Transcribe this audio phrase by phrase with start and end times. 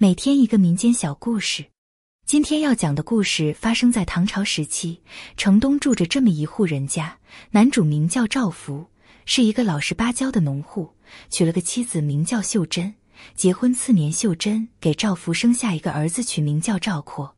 [0.00, 1.64] 每天一个民间小故事。
[2.24, 5.00] 今天要讲的故事发生在唐朝时期，
[5.36, 7.18] 城东住着这么一户人家，
[7.50, 8.86] 男主名叫赵福，
[9.24, 10.88] 是一个老实巴交的农户，
[11.30, 12.94] 娶了个妻子名叫秀珍。
[13.34, 17.34] 结婚次年，秀珍给赵福生下一个儿子，取名叫赵括。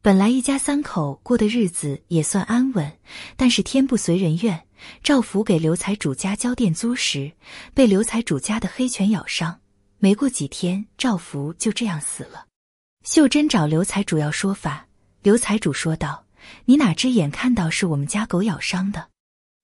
[0.00, 2.90] 本来一家三口过的日子也算安稳，
[3.36, 4.64] 但是天不随人愿，
[5.02, 7.32] 赵福给刘财主家交店租时，
[7.74, 9.60] 被刘财主家的黑犬咬伤。
[10.00, 12.46] 没过几天，赵福就这样死了。
[13.04, 14.86] 秀珍找刘财主要说法，
[15.22, 16.24] 刘财主说道
[16.66, 19.08] ：“你哪只眼看到是我们家狗咬伤的？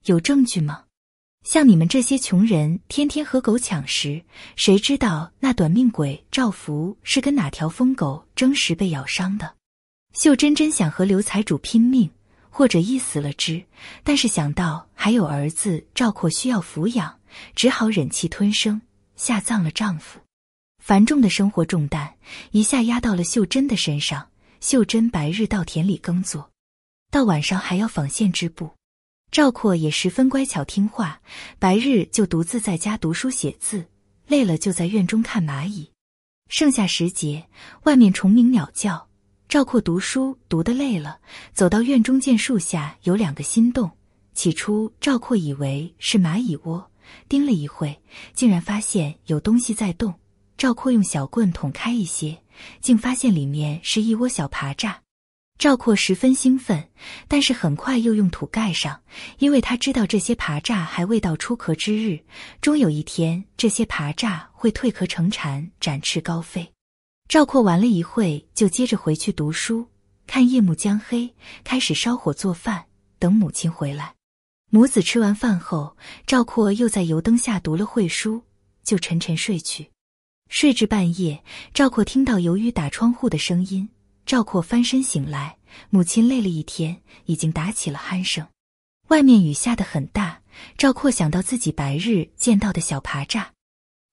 [0.06, 0.84] 有证据吗？
[1.44, 4.24] 像你们这些穷人，天天和狗抢食，
[4.56, 9.54] 谁知道那短命鬼赵福是跟哪条疯狗争食被咬伤的？”
[10.14, 12.10] 秀珍真想和刘财主拼命，
[12.50, 13.64] 或者一死了之，
[14.02, 17.20] 但是想到还有儿子赵括需要抚养，
[17.54, 18.80] 只好忍气吞声，
[19.14, 20.18] 下葬了丈夫。
[20.86, 22.14] 繁重的生活重担
[22.50, 24.28] 一下压到了秀珍的身上。
[24.60, 26.50] 秀珍白日到田里耕作，
[27.10, 28.70] 到晚上还要纺线织布。
[29.30, 31.22] 赵括也十分乖巧听话，
[31.58, 33.86] 白日就独自在家读书写字，
[34.26, 35.90] 累了就在院中看蚂蚁。
[36.50, 37.48] 盛夏时节，
[37.84, 39.08] 外面虫鸣鸟叫，
[39.48, 41.18] 赵括读书读得累了，
[41.54, 43.90] 走到院中见树下有两个新洞。
[44.34, 46.90] 起初，赵括以为是蚂蚁窝，
[47.26, 47.98] 盯了一会，
[48.34, 50.14] 竟然发现有东西在动。
[50.56, 52.42] 赵括用小棍捅开一些，
[52.80, 54.94] 竟发现里面是一窝小爬蚱。
[55.56, 56.90] 赵括十分兴奋，
[57.28, 59.00] 但是很快又用土盖上，
[59.38, 62.18] 因为他知道这些爬蚱还未到出壳之日，
[62.60, 66.72] 终有一天这些爬蚱会蜕壳成蝉，展翅高飞。
[67.28, 69.86] 赵括玩了一会，就接着回去读书。
[70.26, 72.86] 看夜幕将黑，开始烧火做饭，
[73.18, 74.14] 等母亲回来。
[74.70, 75.96] 母子吃完饭后，
[76.26, 78.42] 赵括又在油灯下读了会书，
[78.82, 79.88] 就沉沉睡去。
[80.48, 81.42] 睡至半夜，
[81.72, 83.88] 赵括听到由于打窗户的声音。
[84.26, 85.56] 赵括翻身醒来，
[85.90, 88.46] 母亲累了一天，已经打起了鼾声。
[89.08, 90.40] 外面雨下得很大。
[90.78, 93.44] 赵括想到自己白日见到的小爬蚱，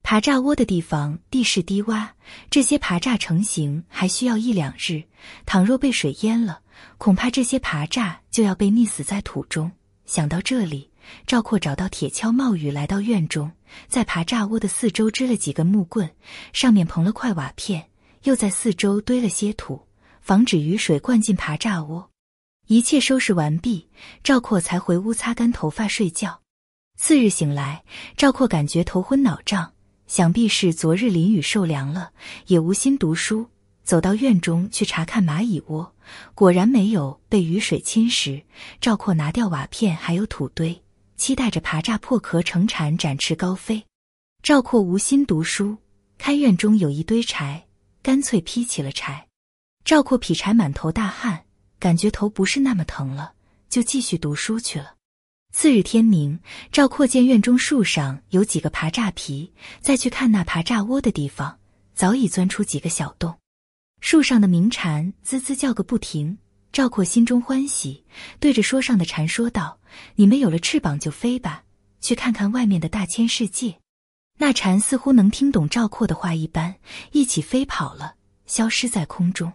[0.04, 2.10] 爬蚱窝的地方地势低洼，
[2.50, 5.04] 这些爬蚱成型还需要一两日。
[5.46, 6.62] 倘若被水淹了，
[6.98, 9.72] 恐怕这些爬蚱就要被溺死在土中。
[10.06, 10.91] 想到这里。
[11.26, 13.52] 赵括找到铁锹冒雨来到院中，
[13.88, 16.10] 在爬蚱窝的四周支了几根木棍，
[16.54, 17.90] 上面棚了块瓦片，
[18.24, 19.88] 又在四周堆了些土，
[20.22, 22.10] 防止雨水灌进爬蚱窝。
[22.68, 23.90] 一切收拾完毕，
[24.24, 26.42] 赵括才回屋擦干头发睡觉。
[26.98, 27.84] 次日醒来，
[28.16, 29.74] 赵括感觉头昏脑胀，
[30.08, 32.12] 想必是昨日淋雨受凉了，
[32.48, 33.48] 也无心读书，
[33.84, 35.94] 走到院中去查看蚂蚁窝，
[36.36, 38.44] 果然没有被雨水侵蚀。
[38.80, 40.82] 赵括拿掉瓦片，还有土堆。
[41.22, 43.86] 期待着爬蚱破壳成蝉，展翅高飞。
[44.42, 45.78] 赵括无心读书，
[46.18, 47.68] 看院中有一堆柴，
[48.02, 49.28] 干脆劈起了柴。
[49.86, 51.46] 赵括劈柴满头大汗，
[51.78, 53.34] 感觉头不是那么疼了，
[53.70, 54.96] 就继续读书去了。
[55.54, 56.40] 次日天明，
[56.72, 61.60] 赵括见院中树上有几个爬蚱皮，再去看那爬蚱窝的地方，
[61.94, 63.38] 早已钻出几个小洞，
[64.00, 66.40] 树上的鸣蝉滋滋叫个不停。
[66.72, 68.06] 赵括心中欢喜，
[68.40, 69.80] 对着说上的蝉说道
[70.16, 71.64] ：“你们有了翅膀就飞吧，
[72.00, 73.78] 去看看外面的大千世界。”
[74.40, 76.76] 那蝉似乎能听懂赵括的话一般，
[77.12, 78.16] 一起飞跑了，
[78.46, 79.52] 消失在空中。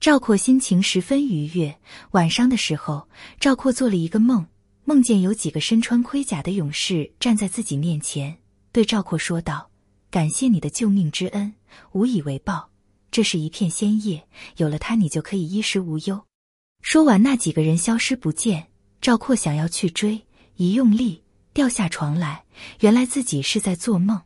[0.00, 1.78] 赵括心情十分愉悦。
[2.12, 4.46] 晚上的时候，赵括做了一个梦，
[4.84, 8.38] 梦见有几个身穿盔甲的勇士站在自己面前，
[8.72, 9.70] 对赵括说道
[10.10, 11.54] ：“感谢你的救命之恩，
[11.92, 12.70] 无以为报。
[13.10, 16.24] 这是一片仙叶，有了它，你就可以衣食无忧。”
[16.86, 18.68] 说完，那几个人消失不见。
[19.00, 20.24] 赵括想要去追，
[20.54, 21.20] 一用力
[21.52, 22.44] 掉下床来，
[22.78, 24.22] 原来自己是在做梦。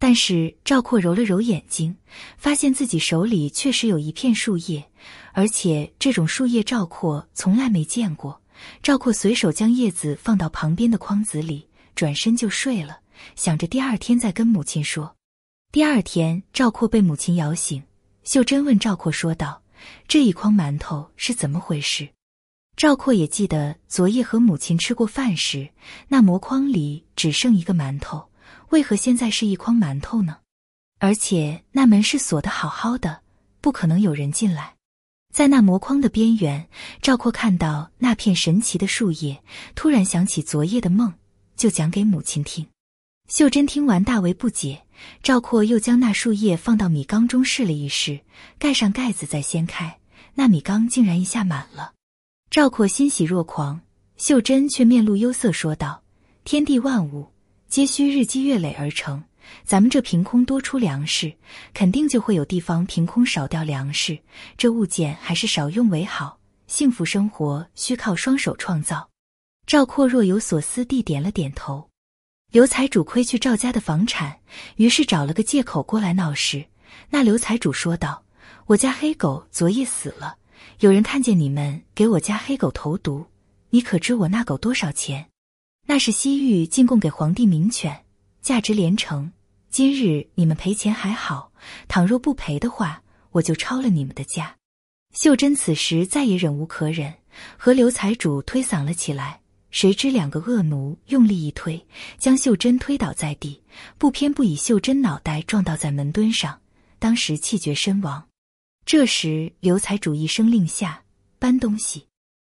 [0.00, 1.94] 但是赵括揉了揉眼睛，
[2.36, 4.84] 发现自己手里确实有一片树叶，
[5.32, 8.42] 而且这种树叶赵括从来没见过。
[8.82, 12.98] 赵括随手将叶子放到旁边的筐子里，转身就睡了，
[13.36, 15.14] 想着第二天再跟母亲说。
[15.70, 17.80] 第二天，赵括被母亲摇醒，
[18.24, 19.61] 秀珍问赵括说道。
[20.08, 22.08] 这一筐馒头是怎么回事？
[22.76, 25.70] 赵括也记得昨夜和母亲吃过饭时，
[26.08, 28.30] 那魔筐里只剩一个馒头，
[28.70, 30.38] 为何现在是一筐馒头呢？
[30.98, 33.22] 而且那门是锁得好好的，
[33.60, 34.76] 不可能有人进来。
[35.34, 36.68] 在那魔筐的边缘，
[37.00, 39.42] 赵括看到那片神奇的树叶，
[39.74, 41.14] 突然想起昨夜的梦，
[41.56, 42.66] 就讲给母亲听。
[43.28, 44.84] 秀珍听完大为不解。
[45.22, 48.20] 赵括又将那树叶放到米缸中试了一试，
[48.58, 49.98] 盖上盖子再掀开，
[50.34, 51.92] 那米缸竟然一下满了。
[52.50, 53.80] 赵括欣喜若狂，
[54.16, 56.02] 秀珍却面露忧色说道
[56.44, 57.26] ：“天地万物
[57.68, 59.22] 皆需日积月累而成，
[59.64, 61.32] 咱们这凭空多出粮食，
[61.72, 64.18] 肯定就会有地方凭空少掉粮食。
[64.56, 66.38] 这物件还是少用为好。
[66.66, 69.08] 幸福生活需靠双手创造。
[69.66, 71.88] 赵括若有所思地点了点头。
[72.52, 74.38] 刘财主亏去赵家的房产，
[74.76, 76.66] 于是找了个借口过来闹事。
[77.08, 78.22] 那刘财主说道
[78.68, 80.36] ：“我家黑狗昨夜死了，
[80.80, 83.24] 有人看见你们给我家黑狗投毒，
[83.70, 85.30] 你可知我那狗多少钱？
[85.86, 88.04] 那是西域进贡给皇帝名犬，
[88.42, 89.32] 价值连城。
[89.70, 91.52] 今日你们赔钱还好，
[91.88, 94.56] 倘若不赔的话，我就抄了你们的家。”
[95.16, 97.14] 秀珍此时再也忍无可忍，
[97.56, 99.40] 和刘财主推搡了起来。
[99.72, 101.84] 谁知两个恶奴用力一推，
[102.18, 103.60] 将秀珍推倒在地，
[103.96, 106.60] 不偏不倚，秀珍脑袋撞到在门墩上，
[106.98, 108.28] 当时气绝身亡。
[108.84, 111.02] 这时，刘财主一声令下，
[111.38, 112.06] 搬东西。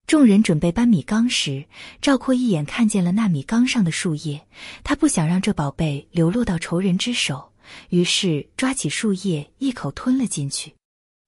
[0.05, 1.65] 众人准备搬米缸时，
[2.01, 4.45] 赵括一眼看见了那米缸上的树叶，
[4.83, 7.53] 他不想让这宝贝流落到仇人之手，
[7.89, 10.75] 于是抓起树叶一口吞了进去。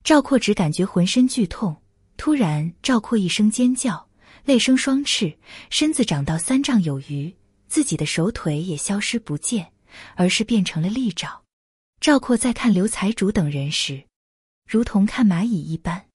[0.03, 1.77] 赵括只感觉浑身剧痛，
[2.17, 4.06] 突然，赵括一声尖叫。
[4.45, 5.37] 泪生双翅，
[5.69, 7.35] 身子长到三丈有余，
[7.67, 9.71] 自己的手腿也消失不见，
[10.15, 11.43] 而是变成了利爪。
[11.99, 14.03] 赵括在看刘财主等人时，
[14.69, 16.05] 如同看蚂蚁一般。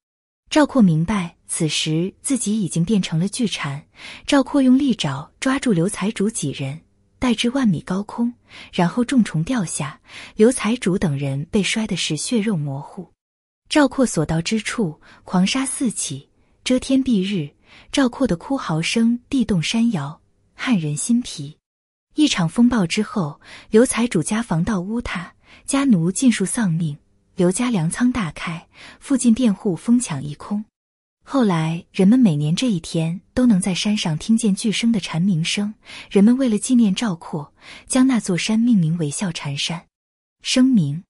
[0.48, 3.86] 赵括明白，此时自己已经变成了巨蝉。
[4.26, 6.82] 赵括用利爪抓住刘财主几人，
[7.19, 8.34] 带至万米高空，
[8.70, 9.98] 然后重重掉下。
[10.36, 13.10] 刘财主等人被摔的是血肉模糊。
[13.70, 16.28] 赵括所到之处，狂沙四起，
[16.64, 17.54] 遮天蔽日。
[17.90, 20.20] 赵括的哭嚎声地动山摇，
[20.54, 21.56] 撼人心脾。
[22.14, 25.32] 一场风暴之后，刘财主家房倒屋塌，
[25.64, 26.98] 家奴尽数丧命，
[27.34, 28.68] 刘家粮仓大开，
[29.00, 30.62] 附近佃户疯抢一空。
[31.24, 35.72] 后来，人们每年这一天都能在山上听见巨声的蝉鸣声。
[36.10, 37.54] 人们为了纪念赵括，
[37.86, 39.86] 将那座山命名为笑蝉山。
[40.42, 41.02] 声明：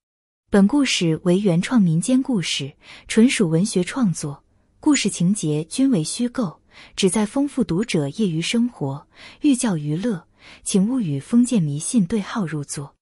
[0.49, 2.75] 本故事为原创民间故事，
[3.09, 4.42] 纯属文学创作。
[4.85, 6.61] 故事情节均为虚构，
[6.97, 9.07] 旨在丰富读者业余生活、
[9.43, 10.27] 寓教于乐，
[10.65, 12.97] 请勿与封建迷信对号入座。